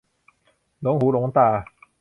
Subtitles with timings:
[0.81, 1.49] หลงหูหลงตา